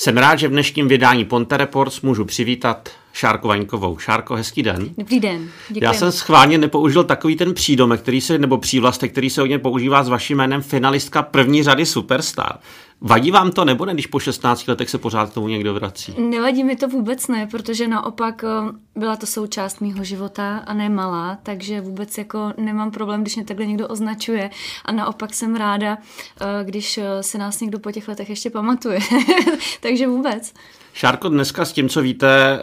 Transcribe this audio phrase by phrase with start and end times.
[0.00, 3.98] Jsem rád, že v dnešním vydání Ponte Reports můžu přivítat Šárku Vaňkovou.
[3.98, 4.90] Šárko, hezký den.
[4.98, 5.48] Dobrý den.
[5.68, 5.84] Děkuji.
[5.84, 10.04] Já jsem schválně nepoužil takový ten přídomek, který se, nebo přívlastek, který se hodně používá
[10.04, 12.58] s vaším jménem finalistka první řady Superstar.
[13.02, 16.14] Vadí vám to nebo ne, když po 16 letech se pořád k tomu někdo vrací?
[16.18, 20.88] Nevadí mi to vůbec ne, protože naopak eh, byla to součást mýho života a ne
[20.88, 24.50] malá, takže vůbec jako nemám problém, když mě takhle někdo označuje
[24.84, 25.98] a naopak jsem ráda,
[26.40, 28.98] eh, když eh, se nás někdo po těch letech ještě pamatuje.
[29.80, 30.52] takže vůbec.
[30.92, 32.60] Šárko, dneska s tím, co víte,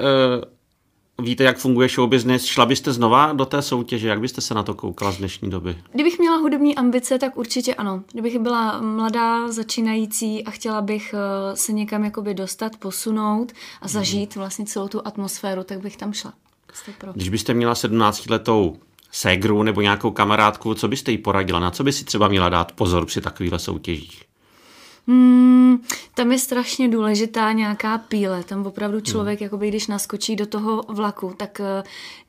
[1.22, 4.08] víte, jak funguje show business, šla byste znova do té soutěže?
[4.08, 5.78] Jak byste se na to koukala z dnešní doby?
[5.92, 8.04] Kdybych měla hudební ambice, tak určitě ano.
[8.12, 13.94] Kdybych byla mladá, začínající a chtěla bych eh, se někam jakoby dostat, posunout a mhm.
[13.94, 16.34] zažít vlastně celou tu atmosféru, tak bych tam šla.
[17.14, 18.78] Když byste měla 17 letou
[19.12, 21.60] ségru nebo nějakou kamarádku, co byste jí poradila?
[21.60, 24.27] Na co by si třeba měla dát pozor při takovýchhle soutěžích?
[25.08, 25.78] Hmm,
[26.14, 28.44] tam je strašně důležitá nějaká píle.
[28.44, 29.44] Tam opravdu člověk, hmm.
[29.46, 31.66] jakoby, když naskočí do toho vlaku, tak uh,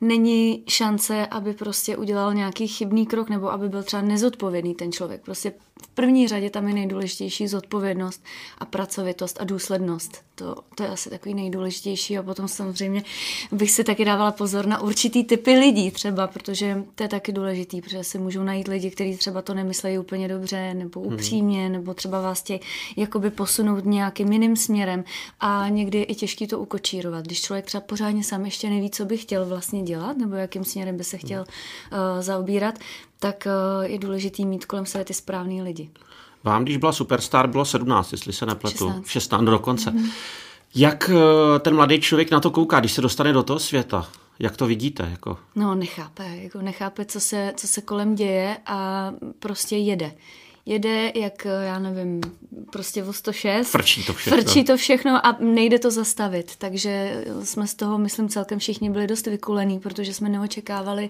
[0.07, 5.21] není šance, aby prostě udělal nějaký chybný krok nebo aby byl třeba nezodpovědný ten člověk.
[5.21, 8.23] Prostě v první řadě tam je nejdůležitější zodpovědnost
[8.57, 10.23] a pracovitost a důslednost.
[10.35, 13.03] To, to je asi takový nejdůležitější a potom samozřejmě
[13.51, 17.81] bych si taky dávala pozor na určitý typy lidí třeba, protože to je taky důležitý,
[17.81, 21.13] protože se můžou najít lidi, kteří třeba to nemyslejí úplně dobře nebo hmm.
[21.13, 21.71] upřímně, hmm.
[21.71, 22.59] nebo třeba vás tě
[22.97, 25.03] jakoby posunout nějakým jiným směrem
[25.39, 27.25] a někdy je i těžký to ukočírovat.
[27.25, 30.97] Když člověk třeba pořádně sám ještě neví, co by chtěl vlastně dělat nebo jakým směrem
[30.97, 32.79] by se chtěl uh, zaobírat,
[33.19, 33.47] tak
[33.79, 35.89] uh, je důležitý mít kolem sebe ty správný lidi.
[36.43, 38.87] Vám, když byla Superstar, bylo 17, jestli se nepletu.
[38.87, 39.07] 16.
[39.07, 39.91] 16 dokonce.
[39.91, 40.11] Mm-hmm.
[40.75, 44.09] Jak uh, ten mladý člověk na to kouká, když se dostane do toho světa?
[44.39, 45.07] Jak to vidíte?
[45.11, 45.37] Jako?
[45.55, 46.23] No, nechápe.
[46.35, 50.11] Jako nechápe, co se, co se kolem děje a prostě jede
[50.65, 52.21] jede jak, já nevím,
[52.71, 53.69] prostě o 106.
[53.69, 54.37] Frčí to všechno.
[54.37, 56.55] Frčí to všechno a nejde to zastavit.
[56.57, 61.09] Takže jsme z toho, myslím, celkem všichni byli dost vykulení, protože jsme neočekávali,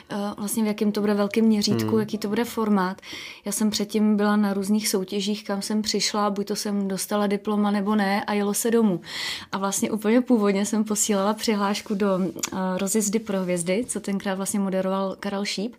[0.37, 1.99] vlastně v jakém to bude velkém měřítku, hmm.
[1.99, 3.01] jaký to bude formát.
[3.45, 7.71] Já jsem předtím byla na různých soutěžích, kam jsem přišla, buď to jsem dostala diploma
[7.71, 9.01] nebo ne a jelo se domů.
[9.51, 14.59] A vlastně úplně původně jsem posílala přihlášku do uh, rozjezdy pro hvězdy, co tenkrát vlastně
[14.59, 15.75] moderoval Karel Šíp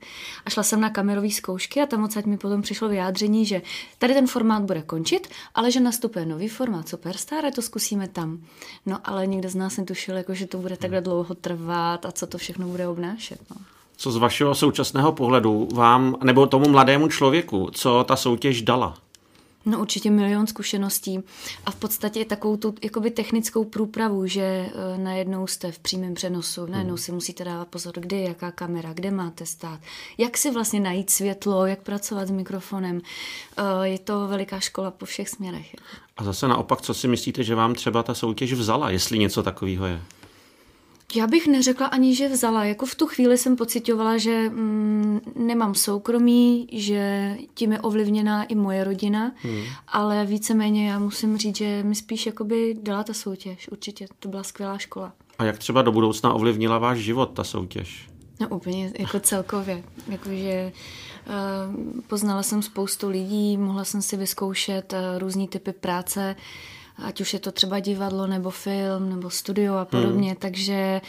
[0.47, 3.63] a šla jsem na kamerové zkoušky a tam odsaď mi potom přišlo vyjádření, že
[3.99, 8.39] tady ten formát bude končit, ale že nastupuje nový formát Superstar a to zkusíme tam.
[8.87, 12.27] No ale nikdo z nás netušil, jako, že to bude takhle dlouho trvat a co
[12.27, 13.41] to všechno bude obnášet.
[13.51, 13.57] No
[13.97, 18.95] co z vašeho současného pohledu vám, nebo tomu mladému člověku, co ta soutěž dala?
[19.67, 21.21] No určitě milion zkušeností
[21.67, 26.67] a v podstatě takovou tu jakoby technickou průpravu, že e, najednou jste v přímém přenosu,
[26.67, 26.99] najednou hmm.
[26.99, 29.81] si musíte dávat pozor, kde je jaká kamera, kde máte stát,
[30.19, 33.01] jak si vlastně najít světlo, jak pracovat s mikrofonem.
[33.57, 35.77] E, je to veliká škola po všech směrech.
[36.17, 39.87] A zase naopak, co si myslíte, že vám třeba ta soutěž vzala, jestli něco takového
[39.87, 40.03] je?
[41.15, 42.65] Já bych neřekla ani, že vzala.
[42.65, 48.55] Jako v tu chvíli jsem pocitovala, že mm, nemám soukromí, že tím je ovlivněná i
[48.55, 49.63] moje rodina, hmm.
[49.89, 53.69] ale víceméně já musím říct, že mi spíš jakoby dala ta soutěž.
[53.69, 55.13] Určitě to byla skvělá škola.
[55.39, 58.09] A jak třeba do budoucna ovlivnila váš život ta soutěž?
[58.41, 59.83] No úplně jako celkově.
[60.09, 60.73] Jakože
[61.27, 66.43] uh, poznala jsem spoustu lidí, mohla jsem si vyzkoušet uh, různý typy práce, uh,
[66.97, 70.37] ať už je to třeba divadlo nebo film nebo studio a podobně, hmm.
[70.37, 71.01] takže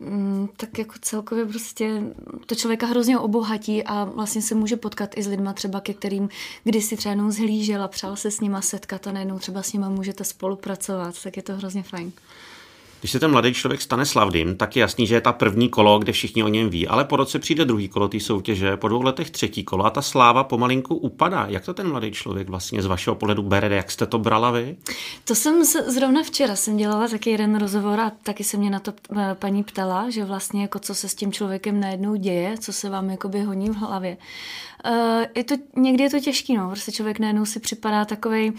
[0.00, 2.02] mm, tak jako celkově prostě
[2.46, 6.28] to člověka hrozně obohatí a vlastně se může potkat i s lidma třeba, ke kterým
[6.64, 9.88] kdysi třeba jenom zhlížel a přál se s nima setkat a najednou třeba s nima
[9.88, 12.12] můžete spolupracovat, tak je to hrozně fajn.
[13.02, 15.98] Když se ten mladý člověk stane slavným, tak je jasný, že je ta první kolo,
[15.98, 19.02] kde všichni o něm ví, ale po roce přijde druhý kolo té soutěže, po dvou
[19.02, 21.46] letech třetí kolo a ta sláva pomalinku upadá.
[21.48, 23.76] Jak to ten mladý člověk vlastně z vašeho pohledu bere?
[23.76, 24.76] Jak jste to brala vy?
[25.24, 28.92] To jsem zrovna včera jsem dělala taky jeden rozhovor a taky se mě na to
[29.16, 32.90] eh, paní ptala, že vlastně jako co se s tím člověkem najednou děje, co se
[32.90, 34.16] vám jakoby honí v hlavě.
[34.86, 38.52] Uh, je to, někdy je to těžký, no, prostě člověk najednou si připadá takovej,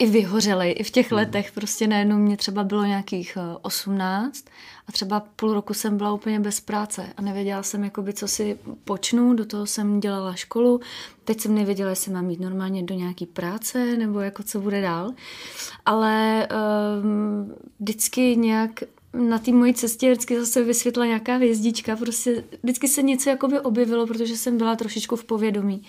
[0.00, 1.16] i vyhořeli, i v těch hmm.
[1.16, 1.52] letech.
[1.52, 4.50] Prostě najednou mě třeba bylo nějakých 18 eh,
[4.88, 8.58] a třeba půl roku jsem byla úplně bez práce a nevěděla jsem, jakoby, co si
[8.84, 10.80] počnu, do toho jsem dělala školu,
[11.24, 15.12] teď jsem nevěděla, jestli mám jít normálně do nějaký práce nebo jako co bude dál.
[15.86, 16.48] Ale
[17.02, 18.70] um, vždycky nějak
[19.12, 24.06] na té mojí cestě vždycky zase vysvětla nějaká hvězdička, prostě vždycky se něco jakoby objevilo,
[24.06, 25.82] protože jsem byla trošičku v povědomí.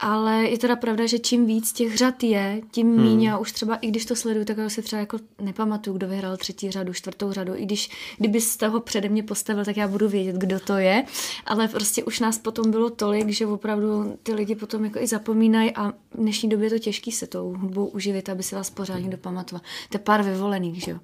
[0.00, 3.04] Ale je teda pravda, že čím víc těch řad je, tím hmm.
[3.04, 3.22] míň.
[3.22, 6.36] Já už třeba, i když to sleduju, tak já si třeba jako nepamatuju, kdo vyhrál
[6.36, 7.52] třetí řadu, čtvrtou řadu.
[7.56, 11.04] I když, kdyby z toho přede mě postavil, tak já budu vědět, kdo to je.
[11.46, 15.72] Ale prostě už nás potom bylo tolik, že opravdu ty lidi potom jako i zapomínají
[15.74, 19.10] a v dnešní době je to těžký se tou hudbou uživit, aby se vás pořádně
[19.10, 19.60] dopamatoval.
[19.90, 20.98] To je pár vyvolených, že jo.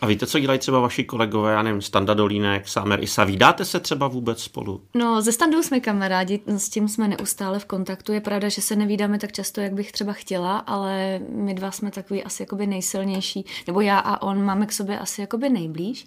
[0.00, 3.80] A víte, co dělají třeba vaši kolegové, já nevím, Standa Dolínek, Samer Isa, vídáte se
[3.80, 4.80] třeba vůbec spolu?
[4.94, 8.12] No, ze Standou jsme kamarádi, s tím jsme neustále v kontaktu.
[8.12, 11.90] Je pravda, že se nevídáme tak často, jak bych třeba chtěla, ale my dva jsme
[11.90, 16.06] takový asi jakoby nejsilnější, nebo já a on máme k sobě asi jakoby nejblíž.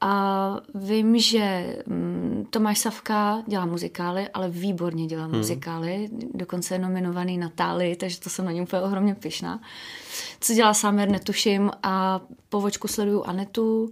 [0.00, 5.36] A vím, že mm, Tomáš Savka dělá muzikály, ale výborně dělá hmm.
[5.36, 6.08] muzikály.
[6.34, 7.48] Dokonce je nominovaný na
[7.96, 9.60] takže to jsem na něm úplně ohromně pyšná.
[10.40, 11.70] Co dělá Samer, netuším.
[11.82, 13.90] A po vočku sleduju Anetu,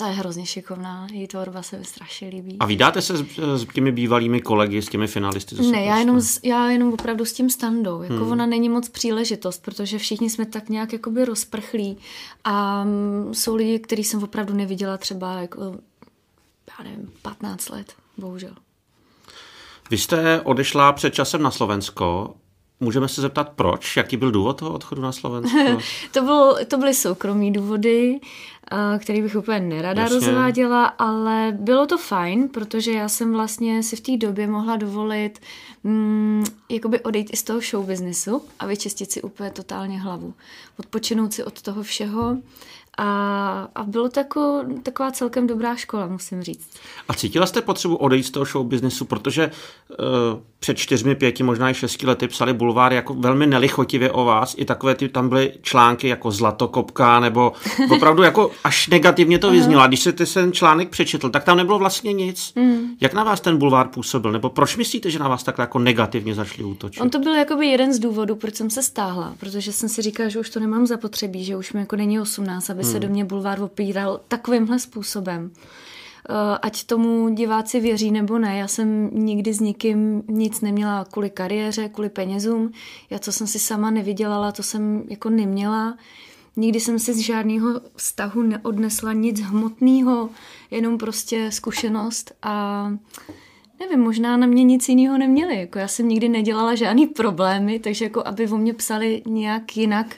[0.00, 2.56] ta je hrozně šikovná, její tvorba se mi strašně líbí.
[2.60, 5.54] A vydáte se s, s těmi bývalými kolegy, s těmi finalisty?
[5.70, 8.02] Ne, já jenom, já jenom opravdu s tím standou.
[8.02, 8.32] Jako hmm.
[8.32, 11.98] ona není moc příležitost, protože všichni jsme tak nějak jakoby rozprchlí
[12.44, 15.62] a um, jsou lidi, který jsem opravdu neviděla třeba jako,
[16.78, 18.54] já nevím, 15 let, bohužel.
[19.90, 22.34] Vy jste odešla před časem na Slovensko
[22.82, 23.96] Můžeme se zeptat, proč?
[23.96, 25.58] Jaký byl důvod toho odchodu na Slovensko?
[26.12, 28.20] to, byl, to byly soukromí důvody,
[28.98, 30.14] který bych úplně nerada Jasně.
[30.14, 35.38] rozváděla, ale bylo to fajn, protože já jsem vlastně si v té době mohla dovolit
[35.84, 40.34] mm, jakoby odejít i z toho show businessu a vyčistit si úplně totálně hlavu.
[40.78, 42.36] Odpočinout si od toho všeho
[42.98, 46.70] a, a bylo to jako, taková celkem dobrá škola, musím říct.
[47.08, 49.50] A cítila jste potřebu odejít z toho show businessu, protože
[49.90, 49.96] uh,
[50.58, 54.54] před čtyřmi, pěti, možná i šesti lety psali bulvár jako velmi nelichotivě o vás.
[54.58, 57.52] I takové ty, tam byly články jako Zlatokopka, nebo
[57.90, 59.82] opravdu jako až negativně to vyznělo.
[59.82, 62.52] A když se ten článek přečetl, tak tam nebylo vlastně nic.
[62.56, 62.96] Mm.
[63.00, 64.32] Jak na vás ten bulvár působil?
[64.32, 67.00] Nebo proč myslíte, že na vás takhle jako negativně zašli útočit?
[67.00, 70.28] On to byl jakoby jeden z důvodů, proč jsem se stáhla, protože jsem si říkala,
[70.28, 73.00] že už to nemám zapotřebí, že už mi jako není 18, aby se hmm.
[73.00, 75.50] do mě bulvár opíral takovýmhle způsobem.
[76.28, 81.30] Eh, ať tomu diváci věří nebo ne, já jsem nikdy s nikým nic neměla kvůli
[81.30, 82.72] kariéře, kvůli penězům.
[83.10, 85.96] Já, co jsem si sama nevydělala, to jsem jako neměla.
[86.56, 90.30] Nikdy jsem si z žádného vztahu neodnesla nic hmotného,
[90.70, 92.86] jenom prostě zkušenost a
[93.80, 95.60] nevím, možná na mě nic jiného neměli.
[95.60, 100.16] Jako já jsem nikdy nedělala žádný problémy, takže jako aby o mě psali nějak jinak,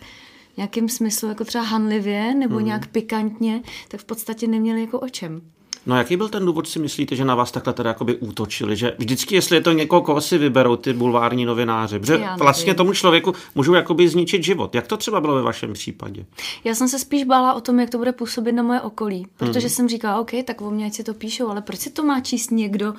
[0.56, 2.64] nějakým smyslu, jako třeba hanlivě nebo hmm.
[2.64, 5.43] nějak pikantně, tak v podstatě neměli jako o čem.
[5.87, 8.76] No jaký byl ten důvod, si myslíte, že na vás takhle teda jakoby útočili?
[8.76, 12.93] Že vždycky, jestli je to někoho, koho si vyberou ty bulvární novináři, protože vlastně tomu
[12.93, 14.75] člověku můžou jakoby zničit život.
[14.75, 16.26] Jak to třeba bylo ve vašem případě?
[16.64, 19.61] Já jsem se spíš bála o tom, jak to bude působit na moje okolí, protože
[19.61, 19.69] hmm.
[19.69, 22.20] jsem říkala, OK, tak o mě ať si to píšou, ale proč si to má
[22.20, 22.94] číst někdo,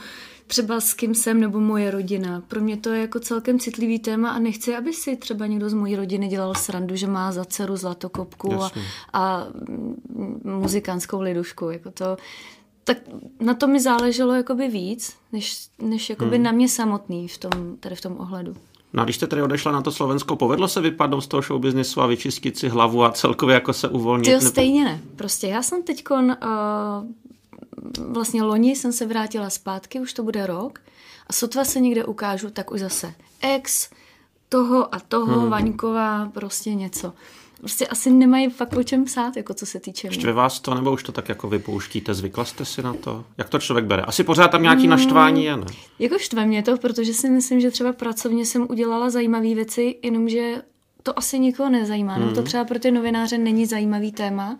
[0.48, 2.44] třeba s kým jsem nebo moje rodina.
[2.48, 5.74] Pro mě to je jako celkem citlivý téma a nechci, aby si třeba někdo z
[5.74, 8.72] mojí rodiny dělal srandu, že má za dceru zlatokopku a,
[9.14, 9.48] a
[10.44, 11.70] muzikantskou lidušku.
[11.70, 12.18] Jako to,
[12.84, 12.98] tak
[13.40, 16.44] na to mi záleželo jakoby víc, než, než jakoby hmm.
[16.44, 18.56] na mě samotný v tom, tady v tom ohledu.
[18.94, 21.62] No a když jste tady odešla na to Slovensko, povedlo se vypadnout z toho show
[21.62, 24.28] businessu a vyčistit si hlavu a celkově jako se uvolnit?
[24.28, 25.02] Jo, stejně ne.
[25.16, 26.26] Prostě já jsem teď uh,
[28.12, 30.80] vlastně loni jsem se vrátila zpátky, už to bude rok
[31.28, 33.90] a sotva se někde ukážu, tak už zase ex
[34.50, 35.50] toho a toho, hmm.
[35.50, 37.14] Vaňková, prostě něco
[37.64, 40.20] prostě asi nemají fakt o čem psát, jako co se týče mě.
[40.20, 43.26] Štve vás to, nebo už to tak jako vypouštíte, zvykla jste si na to?
[43.38, 44.02] Jak to člověk bere?
[44.02, 45.66] Asi pořád tam nějaký mm, naštvání je, ne?
[46.00, 50.62] Jako štve mě to, protože si myslím, že třeba pracovně jsem udělala zajímavé věci, jenomže
[51.04, 52.18] to asi nikoho nezajímá.
[52.18, 52.26] Mm.
[52.26, 54.60] No to třeba pro ty novináře není zajímavý téma,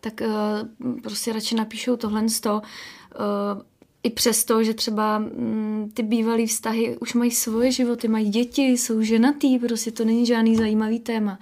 [0.00, 2.62] tak uh, prostě radši napíšou tohle z toho.
[2.62, 3.62] Uh,
[4.02, 9.02] i přesto, že třeba mm, ty bývalé vztahy už mají svoje životy, mají děti, jsou
[9.02, 11.38] ženatý, prostě to není žádný zajímavý téma.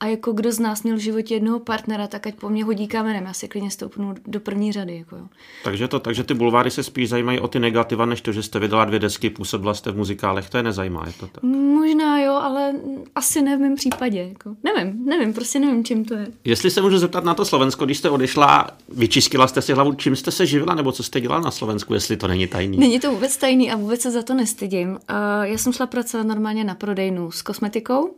[0.00, 2.88] A jako kdo z nás měl v životě jednoho partnera, tak ať po mně hodí
[2.88, 4.96] kamenem, já si klidně stoupnu do první řady.
[4.98, 5.26] Jako jo.
[5.64, 8.58] Takže, to, takže ty bulváry se spíš zajímají o ty negativa, než to, že jste
[8.58, 11.42] vydala dvě desky, působila jste v muzikálech, to je nezajímá, je to tak?
[11.42, 12.74] Možná jo, ale
[13.14, 14.28] asi ne v mém případě.
[14.28, 14.56] Jako.
[14.62, 16.26] Nevím, nevím, prostě nevím, čím to je.
[16.44, 20.16] Jestli se můžu zeptat na to Slovensko, když jste odešla, vyčistila jste si hlavu, čím
[20.16, 22.78] jste se živila, nebo co jste dělala na Slovensku, jestli to není tajný?
[22.78, 24.88] Není to vůbec tajný a vůbec se za to nestydím.
[24.90, 24.96] Uh,
[25.42, 28.14] já jsem šla pracovat normálně na prodejnu s kosmetikou.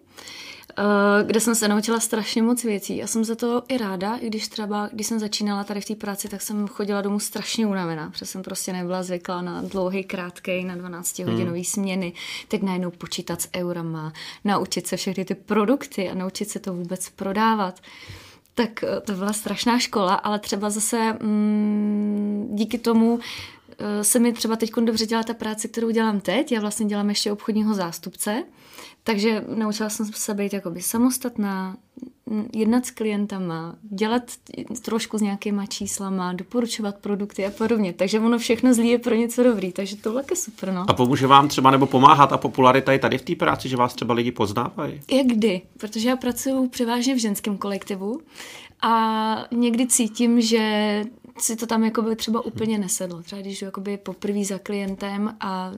[0.78, 2.96] Eh, kde jsem se naučila strašně moc věcí.
[2.96, 5.94] Já jsem za to i ráda, i když třeba, když jsem začínala tady v té
[5.94, 10.64] práci, tak jsem chodila domů strašně unavená, protože jsem prostě nebyla zvyklá na dlouhý, krátký,
[10.64, 11.64] na 12 hodinový hmm.
[11.64, 12.12] směny.
[12.48, 14.12] Teď najednou počítat s eurama,
[14.44, 17.80] naučit se všechny ty produkty a naučit se to vůbec prodávat
[18.54, 23.20] tak eh, to byla strašná škola, ale třeba zase mm, díky tomu
[24.02, 26.52] se mi třeba teď dobře dělá ta práce, kterou dělám teď.
[26.52, 28.44] Já vlastně dělám ještě obchodního zástupce,
[29.04, 31.76] takže naučila jsem se být jakoby samostatná,
[32.54, 34.22] jednat s klientama, dělat
[34.82, 37.92] trošku s nějakýma číslama, doporučovat produkty a podobně.
[37.92, 40.72] Takže ono všechno zlí je pro něco dobrý, takže to je super.
[40.72, 40.84] No.
[40.88, 43.94] A pomůže vám třeba nebo pomáhá ta popularita i tady v té práci, že vás
[43.94, 45.00] třeba lidi poznávají?
[45.12, 48.20] Jak kdy, protože já pracuji převážně v ženském kolektivu
[48.82, 51.04] a někdy cítím, že
[51.40, 53.22] si to tam jakoby třeba úplně nesedlo.
[53.22, 55.72] Třeba když jdu jakoby poprvé za klientem a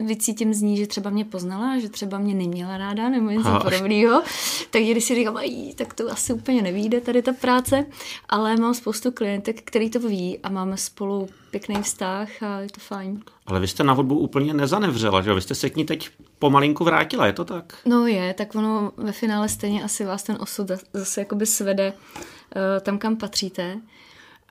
[0.00, 4.22] vycítím z ní, že třeba mě poznala, že třeba mě neměla ráda nebo něco podobného.
[4.70, 5.38] Tak když si říkám,
[5.74, 7.86] tak to asi úplně nevíde tady ta práce,
[8.28, 12.80] ale mám spoustu klientek, který to ví a máme spolu pěkný vztah a je to
[12.80, 13.22] fajn.
[13.46, 16.84] Ale vy jste na hudbu úplně nezanevřela, že Vy jste se k ní teď pomalinku
[16.84, 17.76] vrátila, je to tak?
[17.84, 22.62] No je, tak ono ve finále stejně asi vás ten osud zase jakoby svede uh,
[22.80, 23.80] tam, kam patříte.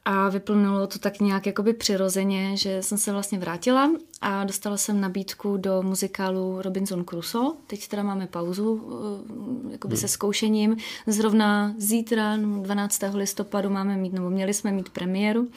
[0.10, 5.02] A vyplnulo to tak nějak jakoby přirozeně, že jsem se vlastně vrátila a dostala jsem
[5.02, 7.52] nabídku do muzikálu Robinson Crusoe.
[7.68, 8.82] Teď teda máme pauzu
[9.70, 10.02] eh, jakoby hmm.
[10.02, 10.78] se zkoušením.
[11.08, 13.02] Zrovna zítra, 12.
[13.02, 15.48] No, listopadu máme mít, nebo měli jsme mít premiéru,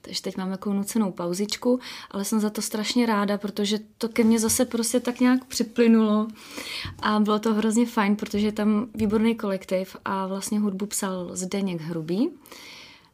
[0.00, 4.24] takže teď máme takovou nucenou pauzičku, ale jsem za to strašně ráda, protože to ke
[4.24, 6.28] mně zase prostě tak nějak připlynulo
[7.02, 11.80] a bylo to hrozně fajn, protože je tam výborný kolektiv a vlastně hudbu psal Zdeněk
[11.80, 12.30] Hrubý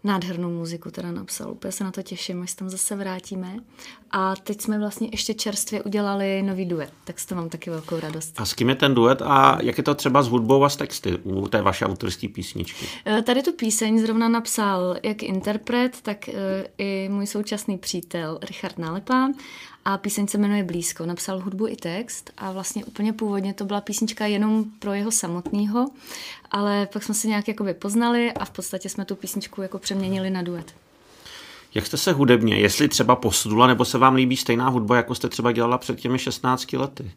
[0.05, 1.51] nádhernou muziku teda napsal.
[1.51, 3.57] Úplně se na to těším, až se tam zase vrátíme.
[4.11, 8.01] A teď jsme vlastně ještě čerstvě udělali nový duet, tak s to mám taky velkou
[8.01, 8.35] radost.
[8.37, 10.77] A s kým je ten duet a jak je to třeba s hudbou a s
[10.77, 12.87] texty u té vaše autorské písničky?
[13.07, 16.35] Eh, tady tu píseň zrovna napsal jak interpret, tak eh,
[16.79, 19.31] i můj současný přítel Richard Nálepa
[19.85, 21.07] a píseň se jmenuje Blízko.
[21.07, 25.91] Napsal hudbu i text a vlastně úplně původně to byla písnička jenom pro jeho samotného,
[26.51, 30.31] ale pak jsme se nějak jakoby poznali a v podstatě jsme tu písničku jako přeměnili
[30.31, 30.75] na duet.
[31.75, 35.29] Jak jste se hudebně, jestli třeba posudula, nebo se vám líbí stejná hudba, jako jste
[35.29, 37.11] třeba dělala před těmi 16 lety?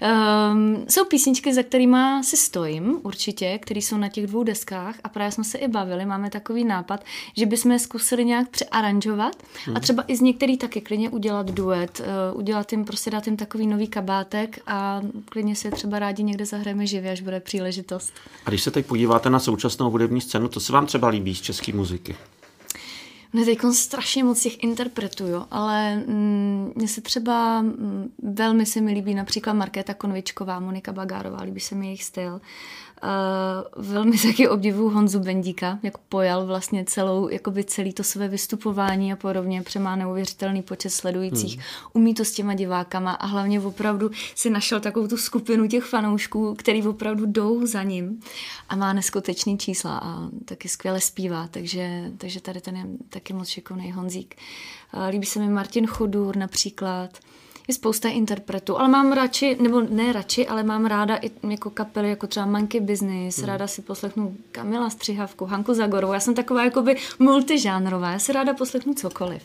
[0.00, 5.08] Um, jsou písničky, za kterými si stojím určitě, které jsou na těch dvou deskách a
[5.08, 7.04] právě jsme se i bavili, máme takový nápad,
[7.36, 9.76] že bychom je zkusili nějak přearanžovat hmm.
[9.76, 12.00] a třeba i z některých taky klidně udělat duet,
[12.32, 16.22] uh, udělat jim, prostě dát jim takový nový kabátek a klidně si je třeba rádi
[16.22, 18.12] někde zahrajeme živě, až bude příležitost.
[18.46, 21.40] A když se teď podíváte na současnou hudební scénu, to se vám třeba líbí z
[21.40, 22.16] české muziky?
[23.34, 28.92] Mně teď strašně moc těch interpretuju, ale mm, mně se třeba mm, velmi se mi
[28.92, 32.40] líbí například Markéta Konvičková, Monika Bagárová, líbí se mi jejich styl.
[33.04, 39.12] Uh, velmi taky obdivuju Honzu Bendíka, jak pojal vlastně celou, jakoby celý to své vystupování
[39.12, 41.64] a podobně, přemá neuvěřitelný počet sledujících, hmm.
[41.92, 46.54] umí to s těma divákama a hlavně opravdu si našel takovou tu skupinu těch fanoušků,
[46.54, 48.20] který opravdu jdou za ním
[48.68, 53.48] a má neskutečný čísla a taky skvěle zpívá, takže, takže tady ten je taky moc
[53.48, 54.34] šikovný Honzík.
[54.94, 57.18] Uh, líbí se mi Martin Chodur například,
[57.68, 62.10] je spousta interpretů, ale mám radši, nebo ne radši, ale mám ráda i jako kapely,
[62.10, 63.46] jako třeba Monkey Business, hmm.
[63.46, 68.54] ráda si poslechnu Kamila Střihavku, Hanku Zagorovou, já jsem taková jakoby multižánrová, já si ráda
[68.54, 69.42] poslechnu cokoliv.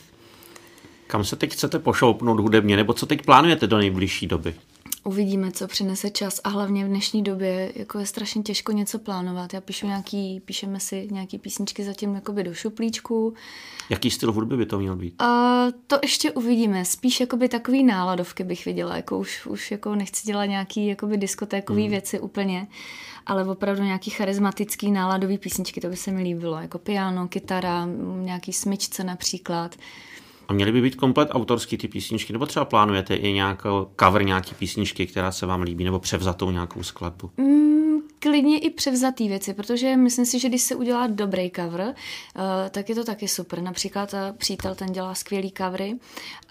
[1.07, 4.55] Kam se teď chcete pošoupnout hudebně, nebo co teď plánujete do nejbližší doby?
[5.03, 9.53] Uvidíme, co přinese čas a hlavně v dnešní době jako je strašně těžko něco plánovat.
[9.53, 13.33] Já píšu nějaký, píšeme si nějaký písničky zatím jakoby do šuplíčku.
[13.89, 15.21] Jaký styl hudby by to měl být?
[15.21, 15.27] Uh,
[15.87, 16.85] to ještě uvidíme.
[16.85, 18.95] Spíš jakoby takový náladovky bych viděla.
[18.95, 21.91] Jako už, už jako nechci dělat nějaký jakoby diskotékový hmm.
[21.91, 22.67] věci úplně,
[23.25, 26.57] ale opravdu nějaký charismatický náladový písničky, to by se mi líbilo.
[26.59, 27.87] Jako piano, kytara,
[28.21, 29.75] nějaký smyčce například.
[30.49, 34.55] A měly by být komplet autorský ty písničky, nebo třeba plánujete i nějakou cover nějaký
[34.55, 37.31] písničky, která se vám líbí, nebo převzatou nějakou skladbu?
[37.37, 41.93] Mm, klidně i převzatý věci, protože myslím si, že když se udělá dobrý cover, uh,
[42.71, 43.61] tak je to taky super.
[43.61, 45.95] Například uh, přítel ten dělá skvělý covery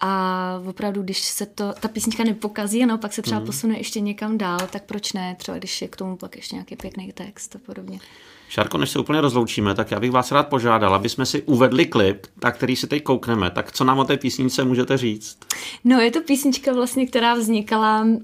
[0.01, 3.47] a opravdu, když se to, ta písnička nepokazí a naopak se třeba mm.
[3.47, 5.37] posune ještě někam dál, tak proč ne?
[5.39, 8.01] Třeba když je k tomu pak ještě nějaký pěkný text a podobně.
[8.49, 11.87] Šárko, než se úplně rozloučíme, tak já bych vás rád požádal, aby jsme si uvedli
[11.87, 13.51] klip, tak který si teď koukneme.
[13.51, 15.39] Tak co nám o té písničce můžete říct?
[15.85, 18.19] No, je to písnička vlastně, která vznikala uh,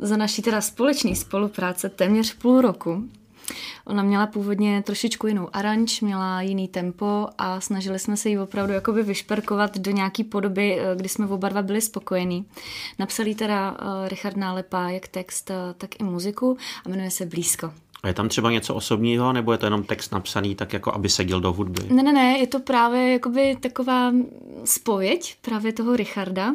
[0.00, 3.04] za naší teda společný spolupráce téměř půl roku.
[3.86, 8.72] Ona měla původně trošičku jinou aranž, měla jiný tempo a snažili jsme se ji opravdu
[8.72, 12.46] jakoby vyšperkovat do nějaký podoby, eh, kdy jsme oba dva byli spokojení.
[12.98, 17.72] Napsali teda uh, Richard Nálepa jak text, tak i muziku a jmenuje se Blízko.
[18.02, 21.08] A je tam třeba něco osobního, nebo je to jenom text napsaný tak, jako aby
[21.08, 21.94] seděl do hudby?
[21.94, 24.12] Ne, ne, ne, je to právě jakoby taková
[24.64, 26.54] spověď právě toho Richarda,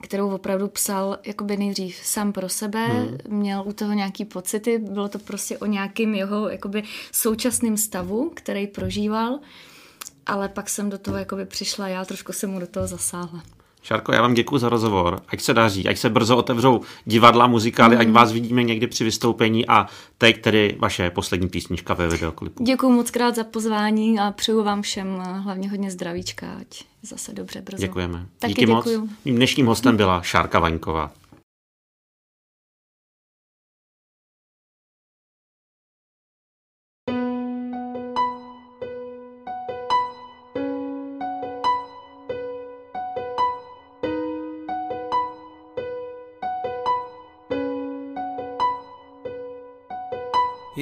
[0.00, 3.18] kterou opravdu psal jakoby nejdřív sám pro sebe, hmm.
[3.28, 8.66] měl u toho nějaký pocity, bylo to prostě o nějakým jeho jakoby současným stavu, který
[8.66, 9.38] prožíval
[10.26, 13.42] ale pak jsem do toho jakoby přišla já, trošku jsem mu do toho zasáhla.
[13.82, 15.22] Šárko, já vám děkuji za rozhovor.
[15.28, 18.00] Ať se daří, ať se brzo otevřou divadla, muzikály, mm.
[18.00, 19.86] ať vás vidíme někdy při vystoupení a
[20.18, 22.64] teď tedy vaše poslední písnička ve videoklipu.
[22.64, 27.62] Děkuji moc krát za pozvání a přeju vám všem hlavně hodně zdravíčka, ať zase dobře
[27.62, 27.80] brzo.
[27.80, 28.26] Děkujeme.
[28.38, 29.00] Taky Díky děkuju.
[29.00, 29.10] moc.
[29.24, 31.12] Mým dnešním hostem byla Šárka Vaňková.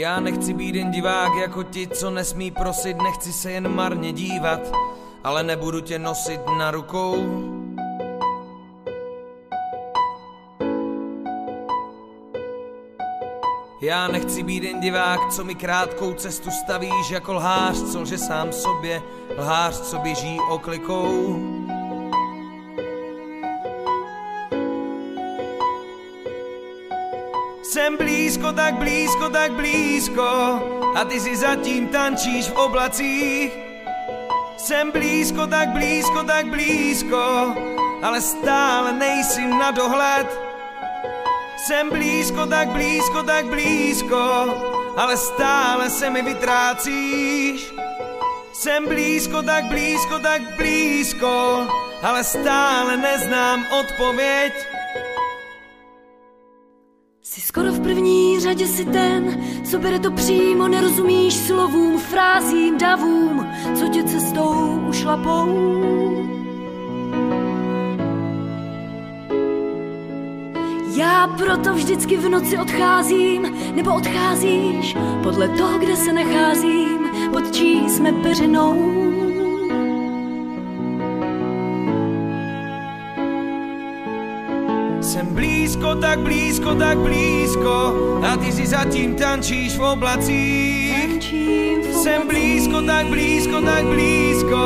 [0.08, 4.60] Já nechci být jen divák jako ti, co nesmí prosit, nechci se jen marně dívat,
[5.24, 7.16] ale nebudu tě nosit na rukou.
[13.80, 18.52] Já nechci být jen divák, co mi krátkou cestu stavíš jako lhář, co lže sám
[18.52, 19.02] sobě,
[19.38, 21.57] lhář, co běží oklikou.
[27.78, 30.30] Jsem blízko, tak blízko, tak blízko
[30.94, 33.52] a ty si zatím tančíš v oblacích.
[34.56, 37.54] Jsem blízko, tak blízko, tak blízko,
[38.02, 40.26] ale stále nejsi na dohled.
[41.66, 44.22] Jsem blízko, tak blízko, tak blízko,
[44.96, 47.74] ale stále se mi vytrácíš.
[48.52, 51.66] Jsem blízko, tak blízko, tak blízko,
[52.02, 54.77] ale stále neznám odpověď.
[57.38, 63.46] Jsi skoro v první řadě si ten, co bere to přímo, nerozumíš slovům, frázím, davům,
[63.74, 65.48] co tě cestou ušlapou.
[70.96, 77.90] Já proto vždycky v noci odcházím, nebo odcházíš, podle toho, kde se nacházím, pod čí
[77.90, 79.07] jsme peřinou.
[85.78, 87.76] Blízko, tak blízko, tak blízko
[88.22, 91.34] a ty si zatím tančíš v oblacích.
[92.02, 94.62] Jsem blízko, tak blízko, tak blízko,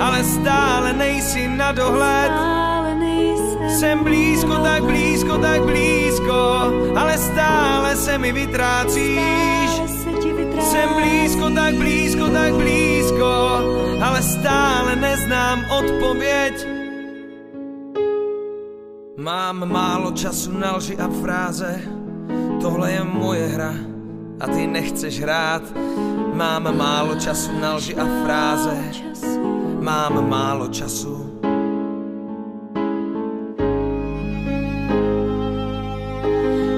[0.00, 2.32] ale stále nejsi na dohled.
[3.78, 6.38] Jsem blízko, tak blízko, tak blízko,
[6.96, 9.70] ale stále se mi vytrácíš.
[10.60, 13.30] Jsem blízko, tak blízko, tak blízko,
[14.00, 16.83] ale stále neznám odpověď.
[19.24, 21.80] Mám málo času na lži a fráze,
[22.60, 23.72] tohle je moje hra
[24.40, 25.62] a ty nechceš hrát.
[26.34, 28.76] Mám málo času na lži a fráze,
[29.80, 31.40] mám málo času.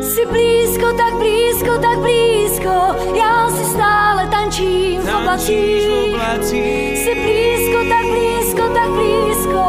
[0.07, 2.75] Jsi blízko, tak blízko, tak blízko,
[3.19, 5.83] já si stále tančím v oblacích.
[6.95, 9.65] Jsi blízko, tak blízko, tak blízko,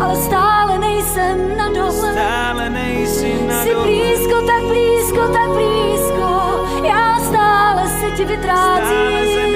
[0.00, 1.87] ale stále nejsem na dohled.
[3.88, 6.28] Blízko, tak blízko, tak blízko,
[6.84, 9.47] já stále se ti vytrácím.